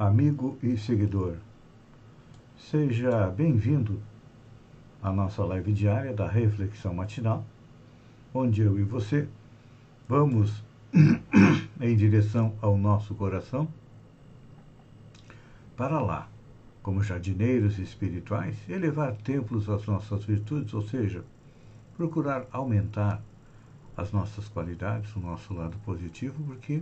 [0.00, 1.36] Amigo e seguidor.
[2.56, 4.00] Seja bem-vindo
[5.02, 7.44] à nossa live diária da Reflexão Matinal,
[8.32, 9.28] onde eu e você
[10.08, 10.64] vamos
[11.78, 13.68] em direção ao nosso coração
[15.76, 16.30] para lá,
[16.82, 21.22] como jardineiros espirituais, elevar templos às nossas virtudes, ou seja,
[21.98, 23.20] procurar aumentar
[23.94, 26.80] as nossas qualidades, o nosso lado positivo, porque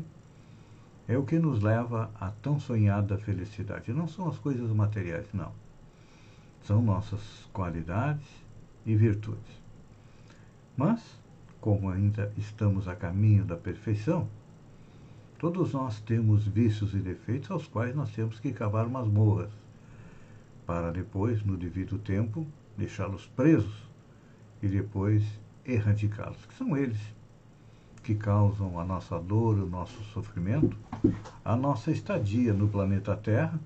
[1.09, 3.95] é o que nos leva à tão sonhada felicidade.
[3.95, 5.51] Não são as coisas materiais, não.
[6.63, 8.29] São nossas qualidades
[8.85, 9.63] e virtudes.
[10.77, 11.03] Mas,
[11.63, 14.29] como ainda estamos a caminho da perfeição,
[15.39, 19.51] todos nós temos vícios e defeitos aos quais nós temos que cavar masmorras,
[20.67, 23.89] para depois, no devido tempo, deixá-los presos
[24.63, 25.25] e depois
[25.65, 26.99] erradicá-los, que são eles
[28.09, 30.75] que causam a nossa dor, o nosso sofrimento,
[31.45, 33.61] a nossa estadia no planeta Terra,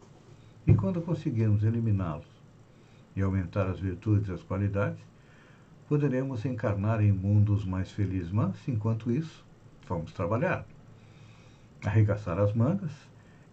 [0.67, 2.27] e quando conseguirmos eliminá-los
[3.15, 4.99] e aumentar as virtudes e as qualidades,
[5.89, 8.33] poderemos encarnar em mundos mais felizes.
[8.33, 9.45] Mas, enquanto isso,
[9.89, 10.67] vamos trabalhar,
[11.85, 12.91] arregaçar as mangas,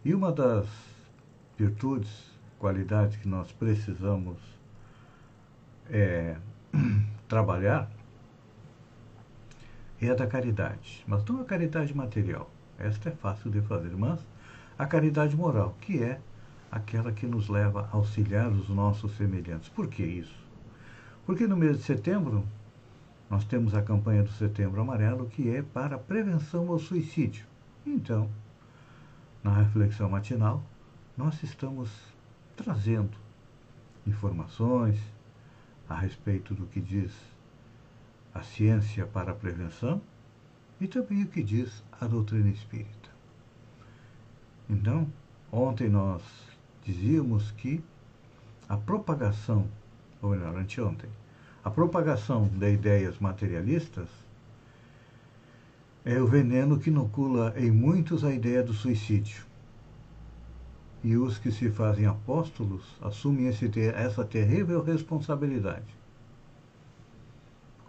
[0.03, 0.65] e uma das
[1.55, 4.39] virtudes, qualidades que nós precisamos
[5.87, 6.35] é,
[7.29, 7.98] trabalhar
[10.02, 11.03] é a da caridade.
[11.08, 12.50] Mas não a caridade material.
[12.78, 14.19] Esta é fácil de fazer, mas
[14.78, 16.20] a caridade moral, que é
[16.71, 19.70] aquela que nos leva a auxiliar os nossos semelhantes.
[19.70, 20.36] Por que isso?
[21.26, 22.45] Porque no mês de setembro
[23.30, 27.45] nós temos a campanha do Setembro Amarelo, que é para a prevenção ao suicídio.
[27.86, 28.30] Então,
[29.43, 30.64] na reflexão matinal,
[31.15, 31.89] nós estamos
[32.55, 33.17] trazendo
[34.08, 34.99] informações
[35.88, 37.14] a respeito do que diz
[38.33, 40.01] a ciência para a prevenção
[40.79, 43.09] e também o que diz a doutrina espírita.
[44.69, 45.07] Então,
[45.51, 46.21] ontem nós
[46.83, 47.83] dizíamos que
[48.67, 49.67] a propagação,
[50.21, 51.09] ou melhor, anteontem,
[51.63, 54.07] a propagação de ideias materialistas
[56.05, 59.43] é o veneno que inocula em muitos a ideia do suicídio.
[61.03, 65.98] E os que se fazem apóstolos assumem esse, essa terrível responsabilidade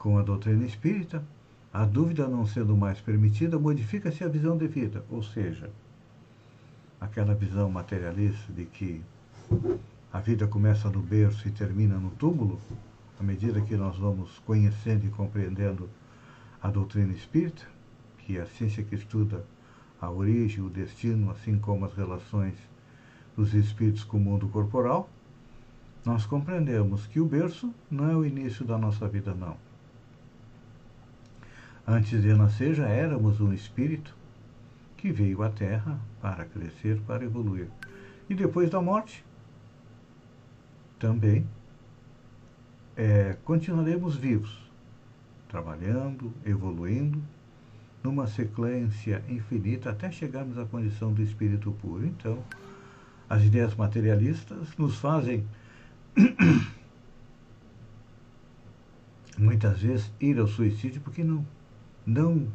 [0.00, 1.22] com a doutrina espírita,
[1.71, 5.71] a dúvida não sendo mais permitida, modifica-se a visão de vida, ou seja,
[6.99, 9.03] aquela visão materialista de que
[10.11, 12.59] a vida começa no berço e termina no túmulo,
[13.21, 15.87] à medida que nós vamos conhecendo e compreendendo
[16.62, 17.67] a doutrina espírita,
[18.21, 19.44] que é a ciência que estuda
[20.00, 22.55] a origem, o destino, assim como as relações
[23.37, 25.11] dos espíritos com o mundo corporal,
[26.06, 29.69] nós compreendemos que o berço não é o início da nossa vida, não
[31.86, 34.14] Antes de nascer, já éramos um espírito
[34.96, 37.68] que veio à Terra para crescer, para evoluir.
[38.28, 39.24] E depois da morte,
[40.98, 41.46] também
[42.96, 44.70] é, continuaremos vivos,
[45.48, 47.20] trabalhando, evoluindo,
[48.02, 52.06] numa sequência infinita até chegarmos à condição do espírito puro.
[52.06, 52.42] Então,
[53.28, 55.46] as ideias materialistas nos fazem
[59.38, 61.46] muitas vezes ir ao suicídio porque não
[62.06, 62.49] não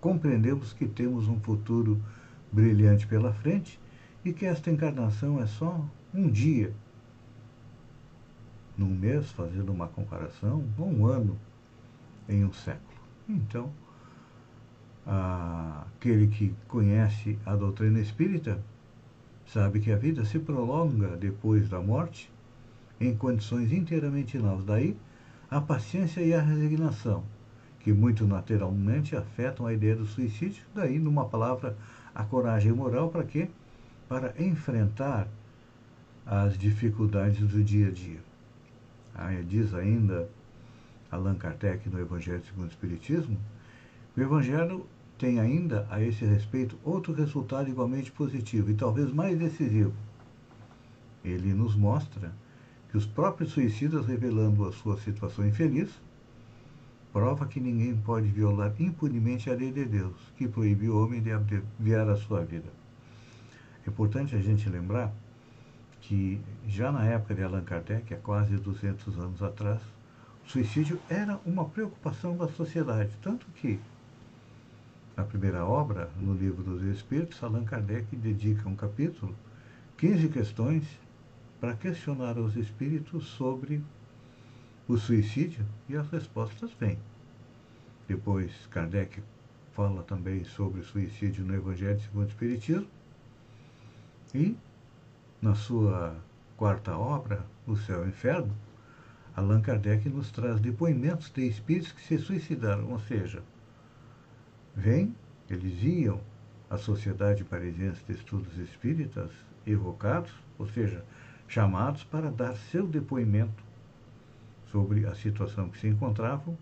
[0.00, 2.02] compreendemos que temos um futuro
[2.50, 3.80] brilhante pela frente
[4.24, 6.74] e que esta encarnação é só um dia.
[8.76, 11.38] Num mês, fazendo uma comparação, um ano
[12.28, 13.00] em um século.
[13.28, 13.72] Então,
[15.06, 18.62] aquele que conhece a doutrina espírita
[19.46, 22.32] sabe que a vida se prolonga depois da morte
[23.00, 24.64] em condições inteiramente novas.
[24.64, 24.96] Daí,
[25.50, 27.24] a paciência e a resignação
[27.82, 31.76] que muito naturalmente afetam a ideia do suicídio, daí, numa palavra,
[32.14, 33.48] a coragem moral para quê?
[34.08, 35.26] Para enfrentar
[36.24, 38.20] as dificuldades do dia a dia.
[39.14, 40.28] Ah, diz ainda
[41.10, 43.36] Allan Kardec no Evangelho segundo o Espiritismo,
[44.16, 44.86] o Evangelho
[45.18, 49.92] tem ainda a esse respeito outro resultado igualmente positivo e talvez mais decisivo.
[51.24, 52.32] Ele nos mostra
[52.90, 55.90] que os próprios suicidas, revelando a sua situação infeliz,
[57.12, 61.30] prova que ninguém pode violar impunemente a lei de Deus, que proíbe o homem de
[61.30, 62.70] abreviar a sua vida.
[63.86, 65.12] É importante a gente lembrar
[66.00, 69.80] que já na época de Allan Kardec, há quase 200 anos atrás,
[70.44, 73.78] o suicídio era uma preocupação da sociedade, tanto que
[75.16, 79.34] na primeira obra, no Livro dos Espíritos, Allan Kardec dedica um capítulo,
[79.98, 80.84] 15 questões,
[81.60, 83.82] para questionar os espíritos sobre
[84.88, 86.98] o suicídio e as respostas vêm.
[88.08, 89.22] Depois, Kardec
[89.72, 92.88] fala também sobre o suicídio no Evangelho segundo o Espiritismo.
[94.34, 94.56] E,
[95.40, 96.16] na sua
[96.56, 98.54] quarta obra, O Céu e o Inferno,
[99.34, 103.42] Allan Kardec nos traz depoimentos de espíritos que se suicidaram, ou seja,
[104.74, 105.14] vêm,
[105.48, 106.20] eles iam
[106.68, 109.30] à Sociedade Parisiense de Estudos Espíritas,
[109.66, 111.04] evocados, ou seja,
[111.46, 113.62] chamados para dar seu depoimento
[114.72, 116.56] sobre a situação que se encontravam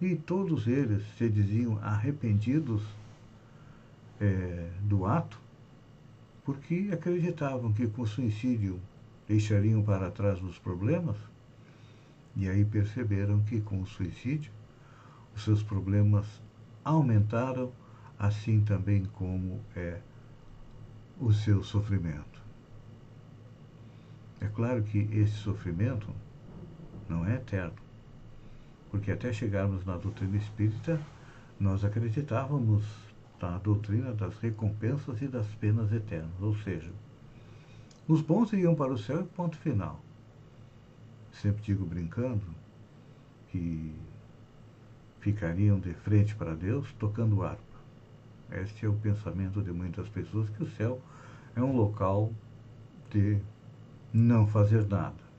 [0.00, 2.82] e todos eles se diziam arrependidos
[4.18, 5.38] é, do ato,
[6.42, 8.80] porque acreditavam que com o suicídio
[9.28, 11.16] deixariam para trás os problemas,
[12.34, 14.50] e aí perceberam que com o suicídio
[15.36, 16.26] os seus problemas
[16.82, 17.70] aumentaram,
[18.18, 20.00] assim também como é
[21.20, 22.40] o seu sofrimento.
[24.40, 26.08] É claro que esse sofrimento
[27.10, 27.74] não é eterno
[28.90, 31.00] porque até chegarmos na doutrina espírita,
[31.58, 32.84] nós acreditávamos
[33.40, 36.90] na doutrina das recompensas e das penas eternas, ou seja,
[38.08, 40.00] os bons iriam para o céu e ponto final.
[41.32, 42.44] Sempre digo brincando
[43.50, 43.94] que
[45.20, 47.62] ficariam de frente para Deus tocando harpa.
[48.50, 51.00] Este é o pensamento de muitas pessoas que o céu
[51.54, 52.32] é um local
[53.10, 53.38] de
[54.12, 55.29] não fazer nada.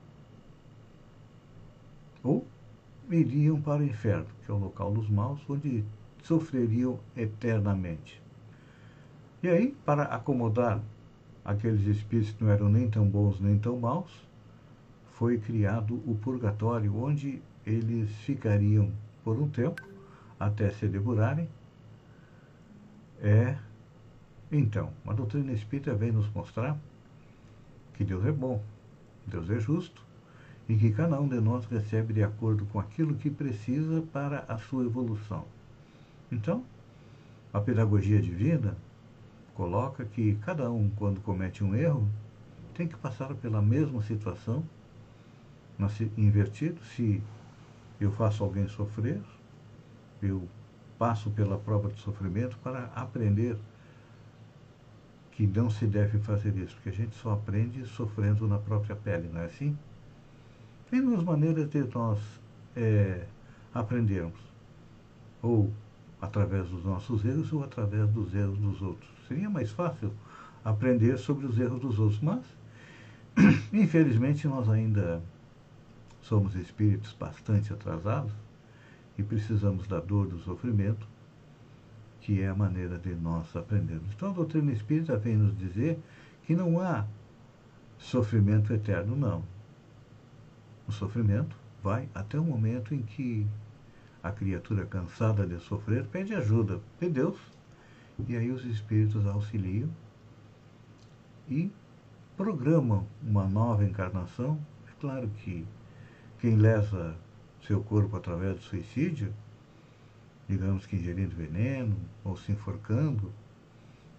[2.22, 2.46] Ou
[3.10, 5.84] iriam para o inferno, que é o local dos maus, onde
[6.22, 8.22] sofreriam eternamente.
[9.42, 10.80] E aí, para acomodar
[11.44, 14.10] aqueles espíritos que não eram nem tão bons nem tão maus,
[15.14, 18.90] foi criado o purgatório, onde eles ficariam
[19.24, 19.82] por um tempo,
[20.38, 21.48] até se depurarem.
[23.20, 23.56] É,
[24.50, 26.76] então, a doutrina espírita vem nos mostrar
[27.94, 28.62] que Deus é bom,
[29.26, 30.04] Deus é justo,
[30.72, 34.56] e que cada um de nós recebe de acordo com aquilo que precisa para a
[34.56, 35.44] sua evolução.
[36.30, 36.64] Então,
[37.52, 38.74] a pedagogia divina
[39.52, 42.08] coloca que cada um, quando comete um erro,
[42.72, 44.64] tem que passar pela mesma situação,
[46.16, 46.82] invertido.
[46.96, 47.22] Se
[48.00, 49.20] eu faço alguém sofrer,
[50.22, 50.48] eu
[50.98, 53.58] passo pela prova de sofrimento para aprender
[55.32, 59.28] que não se deve fazer isso, porque a gente só aprende sofrendo na própria pele,
[59.30, 59.76] não é assim?
[60.92, 62.18] Tem duas maneiras de nós
[62.76, 63.24] é,
[63.72, 64.38] aprendermos.
[65.40, 65.72] Ou
[66.20, 69.10] através dos nossos erros ou através dos erros dos outros.
[69.26, 70.12] Seria mais fácil
[70.62, 72.44] aprender sobre os erros dos outros, mas,
[73.72, 75.22] infelizmente, nós ainda
[76.20, 78.34] somos espíritos bastante atrasados
[79.16, 81.08] e precisamos da dor, do sofrimento,
[82.20, 84.12] que é a maneira de nós aprendermos.
[84.14, 85.98] Então, a doutrina espírita vem nos dizer
[86.44, 87.06] que não há
[87.96, 89.42] sofrimento eterno, não
[90.86, 93.46] o sofrimento vai até o momento em que
[94.22, 97.36] a criatura cansada de sofrer pede ajuda de Deus
[98.28, 99.88] e aí os espíritos auxiliam
[101.48, 101.70] e
[102.36, 104.58] programam uma nova encarnação.
[104.86, 105.66] É claro que
[106.38, 107.16] quem lesa
[107.66, 109.32] seu corpo através do suicídio,
[110.48, 113.32] digamos que ingerindo veneno ou se enforcando,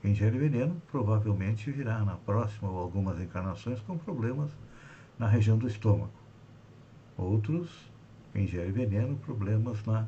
[0.01, 4.51] quem ingere veneno provavelmente virá na próxima ou algumas encarnações com problemas
[5.17, 6.22] na região do estômago.
[7.17, 7.69] Outros
[8.33, 10.07] ingerem veneno, problemas na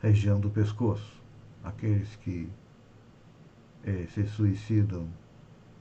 [0.00, 1.20] região do pescoço.
[1.62, 2.48] Aqueles que
[3.84, 5.08] eh, se suicidam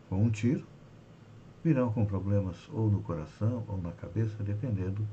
[0.10, 0.66] com um tiro
[1.64, 5.06] virão com problemas ou no coração ou na cabeça, dependendo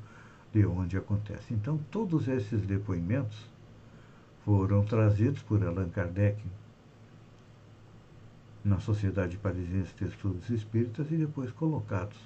[0.53, 1.53] de onde acontece.
[1.53, 3.49] Então, todos esses depoimentos
[4.45, 6.41] foram trazidos por Allan Kardec
[8.65, 12.17] na Sociedade Parisiense de Estudos Espíritas e depois colocados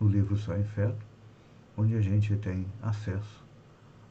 [0.00, 0.96] no livro Só Inferno,
[1.76, 3.44] onde a gente tem acesso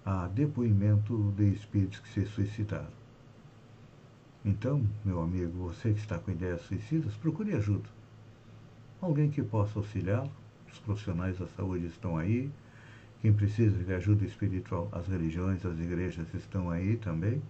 [0.05, 2.93] a depoimento de espíritos que se suicidaram.
[4.43, 7.89] Então, meu amigo, você que está com ideias suicidas, procure ajuda.
[9.01, 10.31] Alguém que possa auxiliá-lo.
[10.71, 12.51] Os profissionais da saúde estão aí.
[13.21, 17.41] Quem precisa de ajuda espiritual, as religiões, as igrejas estão aí também.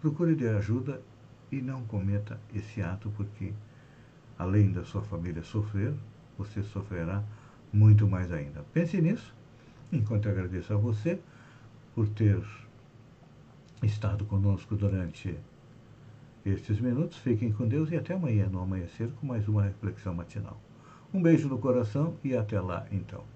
[0.00, 1.02] Procure de ajuda
[1.50, 3.52] e não cometa esse ato, porque
[4.38, 5.92] além da sua família sofrer,
[6.38, 7.24] você sofrerá
[7.76, 8.64] muito mais ainda.
[8.72, 9.34] Pense nisso,
[9.92, 11.20] enquanto agradeço a você
[11.94, 12.42] por ter
[13.82, 15.36] estado conosco durante
[16.44, 17.18] estes minutos.
[17.18, 20.58] Fiquem com Deus e até amanhã no amanhecer com mais uma reflexão matinal.
[21.12, 23.35] Um beijo no coração e até lá então.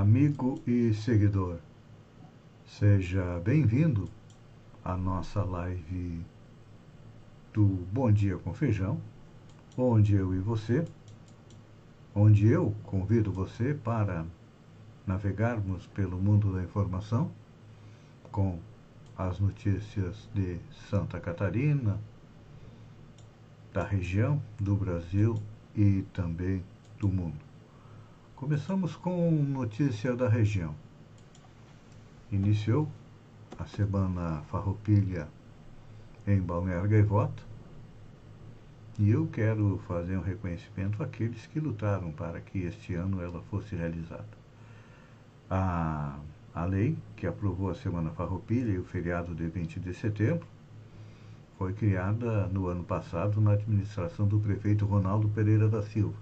[0.00, 1.56] Amigo e seguidor.
[2.66, 4.06] Seja bem-vindo
[4.84, 6.22] à nossa live
[7.54, 9.00] do Bom Dia com Feijão,
[9.74, 10.86] onde eu e você,
[12.14, 14.26] onde eu convido você para
[15.06, 17.30] navegarmos pelo mundo da informação
[18.30, 18.58] com
[19.16, 20.58] as notícias de
[20.90, 21.98] Santa Catarina,
[23.72, 25.40] da região, do Brasil
[25.74, 26.62] e também
[26.98, 27.45] do mundo.
[28.46, 30.72] Começamos com notícia da região.
[32.30, 32.88] Iniciou
[33.58, 35.26] a semana Farroupilha
[36.24, 37.42] em Balneário Gaivota
[39.00, 43.74] e eu quero fazer um reconhecimento àqueles que lutaram para que este ano ela fosse
[43.74, 44.38] realizada.
[45.50, 46.16] A,
[46.54, 50.46] a lei que aprovou a Semana Farroupilha e o feriado de 20 de setembro
[51.58, 56.14] foi criada no ano passado na administração do prefeito Ronaldo Pereira da Silva.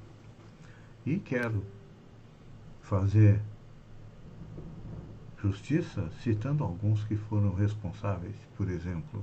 [1.05, 1.63] E quero
[2.85, 3.41] fazer
[5.43, 9.23] justiça citando alguns que foram responsáveis, por exemplo,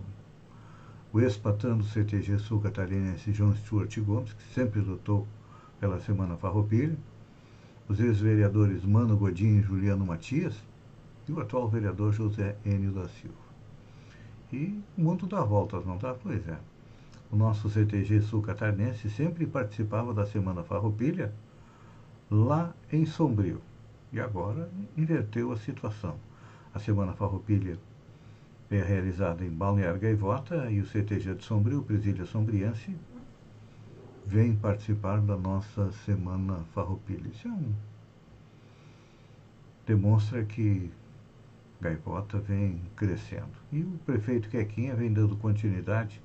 [1.13, 5.27] o ex-patrão do CTG Sul Catarinense João Stuart Gomes, que sempre lutou
[5.79, 6.97] pela Semana Farroupilha,
[7.87, 10.55] os ex-vereadores Mano Godinho e Juliano Matias,
[11.27, 13.35] e o atual vereador José Enio da Silva.
[14.51, 16.13] E o mundo dá voltas, não dá?
[16.13, 16.57] Pois é.
[17.31, 21.33] O nosso CTG Sul Catarinense sempre participava da Semana Farroupilha,
[22.31, 23.61] lá em Sombrio.
[24.13, 26.15] E agora inverteu a situação.
[26.73, 27.77] A Semana Farroupilha
[28.69, 32.95] é realizada em Balneário Gaivota e o CTG de Sombrio, Presídio Sombriense,
[34.25, 37.27] vem participar da nossa Semana Farroupilha.
[37.27, 37.73] Isso é um...
[39.85, 40.89] demonstra que
[41.81, 43.51] Gaivota vem crescendo.
[43.73, 46.21] E o prefeito Quequinha vem dando continuidade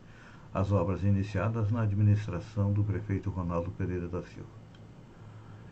[0.55, 4.66] às obras iniciadas na administração do prefeito Ronaldo Pereira da Silva.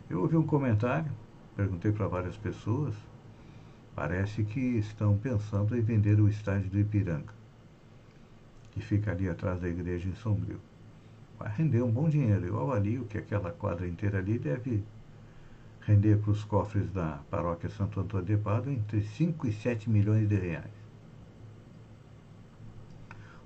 [0.07, 1.11] Eu ouvi um comentário,
[1.55, 2.93] perguntei para várias pessoas,
[3.95, 7.33] parece que estão pensando em vender o estádio do Ipiranga,
[8.71, 10.59] que fica ali atrás da igreja em Sombrio.
[11.39, 12.45] Vai render um bom dinheiro.
[12.45, 14.83] Eu avalio que aquela quadra inteira ali deve
[15.81, 20.29] render para os cofres da paróquia Santo Antônio de Pádua entre 5 e 7 milhões
[20.29, 20.85] de reais.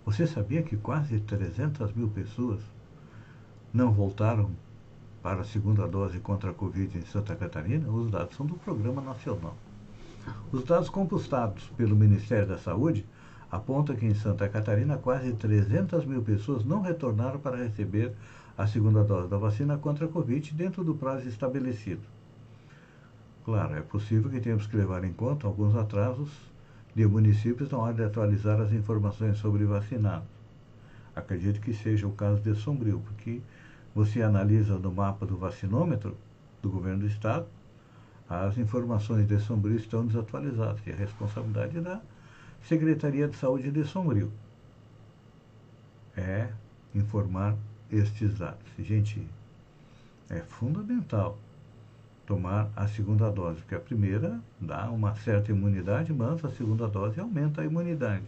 [0.06, 2.62] Você sabia que quase 300 mil pessoas
[3.74, 4.52] não voltaram
[5.22, 9.02] para a segunda dose contra a Covid em Santa Catarina, os dados são do Programa
[9.02, 9.56] Nacional.
[10.52, 13.06] Os dados compostados pelo Ministério da Saúde
[13.52, 18.14] apontam que em Santa Catarina quase 300 mil pessoas não retornaram para receber
[18.58, 22.02] a segunda dose da vacina contra a Covid dentro do prazo estabelecido.
[23.44, 26.30] Claro, é possível que tenhamos que levar em conta alguns atrasos
[26.94, 30.28] de municípios na hora de atualizar as informações sobre vacinados.
[31.16, 33.42] Acredito que seja o caso de Sombrio, porque
[34.00, 36.16] você analisa no mapa do vacinômetro
[36.62, 37.46] do governo do estado,
[38.30, 42.00] as informações de Sombrio estão desatualizadas, e a responsabilidade da
[42.64, 44.32] Secretaria de Saúde de Sombrio
[46.16, 46.48] é
[46.96, 47.58] informar
[47.92, 48.66] estes dados.
[48.80, 49.22] Gente,
[50.30, 51.38] é fundamental
[52.26, 57.20] tomar a segunda dose, porque a primeira dá uma certa imunidade, mas a segunda dose
[57.20, 58.24] aumenta a imunidade.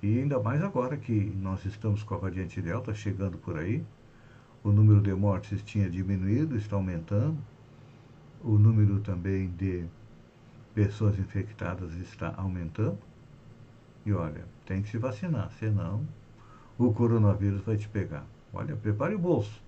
[0.00, 3.84] E ainda mais agora que nós estamos com a variante Delta chegando por aí,
[4.64, 7.36] o número de mortes tinha diminuído, está aumentando.
[8.42, 9.84] O número também de
[10.74, 12.98] pessoas infectadas está aumentando.
[14.06, 16.06] E olha, tem que se vacinar, senão
[16.78, 18.24] o coronavírus vai te pegar.
[18.54, 19.62] Olha, prepare o bolso.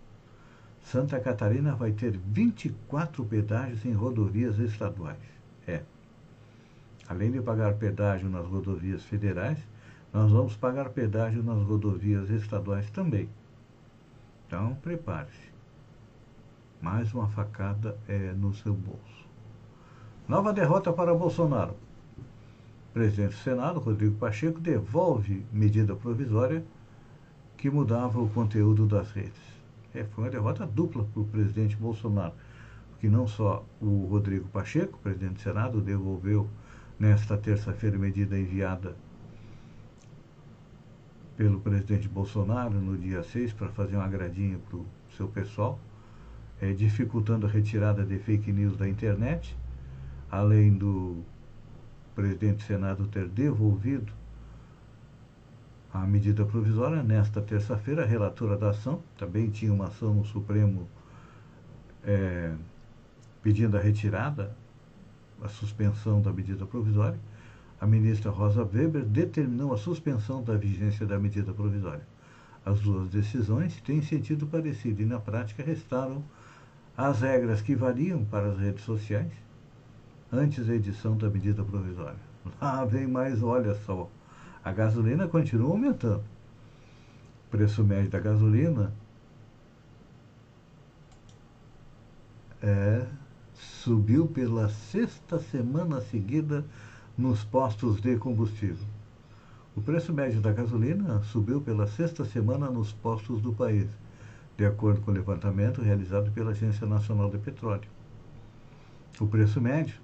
[0.80, 5.18] Santa Catarina vai ter 24 pedágios em rodovias estaduais.
[5.66, 5.82] É.
[7.06, 9.58] Além de pagar pedágio nas rodovias federais,
[10.12, 13.28] nós vamos pagar pedágio nas rodovias estaduais também.
[14.46, 15.50] Então, prepare-se.
[16.80, 19.26] Mais uma facada é no seu bolso.
[20.28, 21.74] Nova derrota para Bolsonaro.
[22.92, 26.64] Presidente do Senado, Rodrigo Pacheco, devolve medida provisória
[27.56, 29.56] que mudava o conteúdo das redes.
[29.92, 32.34] É, foi uma derrota dupla para o presidente Bolsonaro,
[32.90, 36.48] porque não só o Rodrigo Pacheco, presidente do Senado, devolveu
[36.98, 38.96] nesta terça-feira medida enviada
[41.36, 45.78] pelo presidente Bolsonaro no dia 6 para fazer um agradinho para o seu pessoal,
[46.60, 49.56] é, dificultando a retirada de fake news da internet,
[50.30, 51.22] além do
[52.14, 54.12] presidente do Senado ter devolvido
[55.92, 57.02] a medida provisória.
[57.02, 60.88] Nesta terça-feira, a relatora da ação também tinha uma ação no Supremo
[62.02, 62.54] é,
[63.42, 64.56] pedindo a retirada,
[65.42, 67.18] a suspensão da medida provisória.
[67.80, 72.06] A ministra Rosa Weber determinou a suspensão da vigência da medida provisória.
[72.64, 76.24] As duas decisões têm sentido parecido e, na prática, restaram
[76.96, 79.30] as regras que variam para as redes sociais
[80.32, 82.18] antes da edição da medida provisória.
[82.60, 84.10] Lá vem mais, olha só,
[84.64, 86.24] a gasolina continua aumentando.
[87.46, 88.92] O preço médio da gasolina
[92.62, 93.06] é,
[93.54, 96.64] subiu pela sexta semana seguida
[97.16, 98.84] nos postos de combustível.
[99.74, 103.88] O preço médio da gasolina subiu pela sexta semana nos postos do país,
[104.56, 107.88] de acordo com o levantamento realizado pela Agência Nacional de Petróleo.
[109.20, 109.96] O preço médio,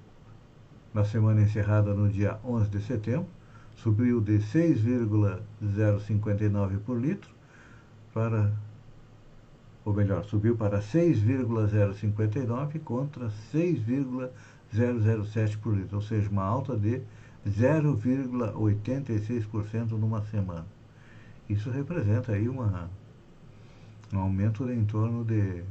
[0.92, 3.28] na semana encerrada no dia 11 de setembro,
[3.76, 7.30] subiu de 6,059 por litro
[8.12, 8.52] para
[9.84, 13.28] ou melhor, subiu para 6,059 contra
[14.72, 17.02] 6,007 por litro, ou seja, uma alta de
[17.46, 20.66] 0,86% numa semana.
[21.48, 22.90] Isso representa aí uma,
[24.12, 25.62] um aumento em torno de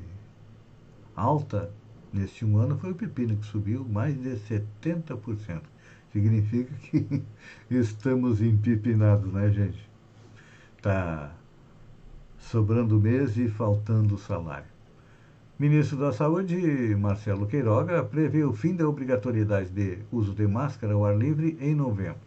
[1.16, 1.72] alta
[2.12, 5.62] neste um ano foi o pepino, que subiu mais de 70%.
[6.12, 7.24] Significa que
[7.70, 9.90] estamos empipinados, né, gente?
[10.80, 11.36] está
[12.38, 14.69] sobrando mês e faltando salário.
[15.60, 21.04] Ministro da Saúde, Marcelo Queiroga, prevê o fim da obrigatoriedade de uso de máscara ao
[21.04, 22.22] ar livre em novembro.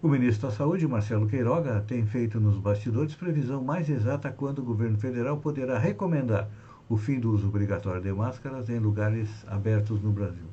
[0.00, 4.64] O ministro da Saúde, Marcelo Queiroga, tem feito nos bastidores previsão mais exata quando o
[4.64, 6.48] governo federal poderá recomendar
[6.88, 10.46] o fim do uso obrigatório de máscaras em lugares abertos no Brasil.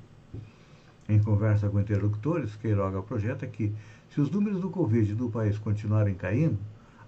[1.08, 3.72] Em conversa com interlocutores, Queiroga projeta que
[4.10, 6.60] se os números do Covid do país continuarem caindo,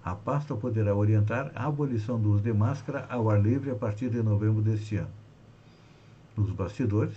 [0.04, 4.10] a pasta poderá orientar a abolição do uso de máscara ao ar livre a partir
[4.10, 5.12] de novembro deste ano.
[6.36, 7.16] Nos bastidores,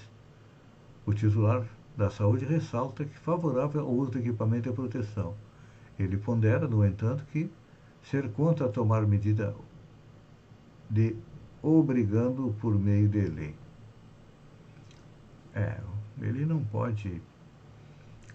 [1.05, 1.65] o titular
[1.97, 5.35] da saúde ressalta que favorável ao uso de equipamento de proteção.
[5.99, 7.51] Ele pondera, no entanto, que
[8.05, 9.55] ser contra tomar medida
[10.89, 11.17] de
[11.63, 13.55] obrigando por meio de lei.
[15.55, 15.81] É,
[16.21, 17.21] ele não pode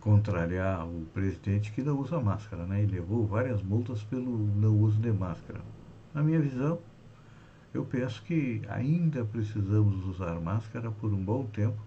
[0.01, 2.83] contrariar o presidente que não usa máscara, né?
[2.83, 5.61] E levou várias multas pelo não uso de máscara.
[6.13, 6.79] Na minha visão,
[7.73, 11.79] eu penso que ainda precisamos usar máscara por um bom tempo,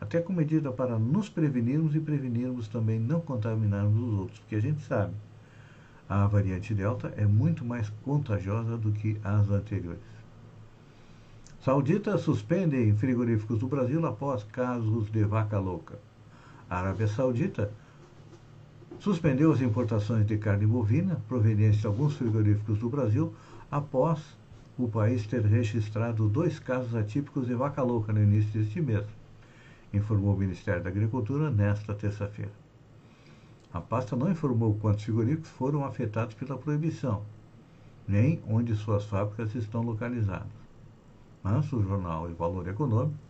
[0.00, 4.60] até com medida para nos prevenirmos e prevenirmos também não contaminarmos os outros, porque a
[4.60, 5.12] gente sabe,
[6.08, 10.00] a variante Delta é muito mais contagiosa do que as anteriores.
[11.60, 15.98] Sauditas suspendem frigoríficos do Brasil após casos de vaca louca.
[16.70, 17.70] A Arábia Saudita
[19.00, 23.32] suspendeu as importações de carne bovina provenientes de alguns frigoríficos do Brasil
[23.70, 24.36] após
[24.76, 29.06] o país ter registrado dois casos atípicos de vaca louca no início deste mês,
[29.94, 32.52] informou o Ministério da Agricultura nesta terça-feira.
[33.72, 37.22] A pasta não informou quantos frigoríficos foram afetados pela proibição,
[38.06, 40.46] nem onde suas fábricas estão localizadas.
[41.42, 43.27] Mas o jornal e Valor Econômico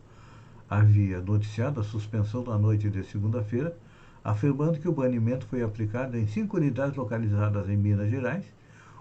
[0.68, 3.76] havia noticiado a suspensão na noite de segunda-feira,
[4.22, 8.44] afirmando que o banimento foi aplicado em cinco unidades localizadas em Minas Gerais,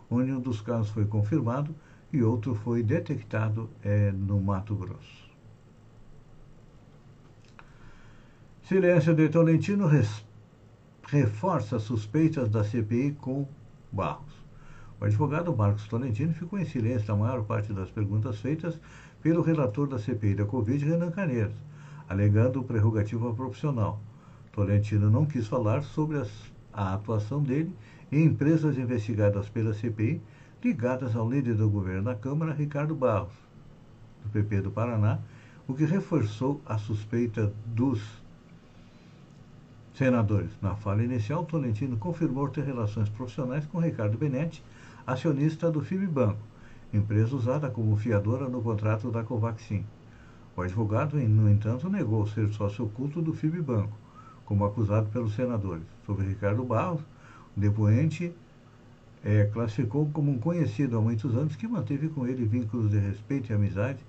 [0.10, 1.75] onde um dos casos foi confirmado
[2.13, 5.27] e outro foi detectado é, no Mato Grosso.
[8.63, 10.25] Silêncio de Tolentino res,
[11.08, 13.47] reforça suspeitas da CPI com
[13.91, 14.34] Barros.
[14.99, 18.80] O advogado Marcos Tolentino ficou em silêncio na maior parte das perguntas feitas
[19.21, 21.56] pelo relator da CPI da Covid, Renan Caneiros,
[22.08, 23.99] alegando prerrogativa profissional.
[24.51, 26.30] Tolentino não quis falar sobre as,
[26.73, 27.71] a atuação dele
[28.12, 30.21] em empresas investigadas pela CPI
[30.63, 33.34] ligadas ao líder do governo na Câmara, Ricardo Barros,
[34.23, 35.19] do PP do Paraná,
[35.67, 38.01] o que reforçou a suspeita dos
[39.93, 40.51] senadores.
[40.62, 44.63] Na fala inicial, Tolentino confirmou ter relações profissionais com Ricardo Benetti,
[45.06, 46.39] acionista do FIBBanco,
[46.93, 49.84] empresa usada como fiadora no contrato da Covaxin.
[50.56, 53.95] O advogado, no entanto, negou ser sócio oculto do FIBBanco,
[54.45, 55.84] como acusado pelos senadores.
[56.06, 57.02] Sobre Ricardo Barros,
[57.56, 58.34] o depoente
[59.23, 63.52] é, classificou como um conhecido há muitos anos que manteve com ele vínculos de respeito
[63.52, 64.00] e amizade.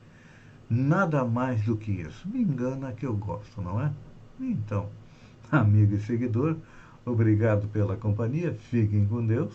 [0.70, 2.28] Nada mais do que isso.
[2.28, 3.92] Me engana que eu gosto, não é?
[4.38, 4.88] Então,
[5.50, 6.56] amigo e seguidor,
[7.04, 9.52] obrigado pela companhia, fiquem com Deus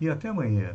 [0.00, 0.74] e até amanhã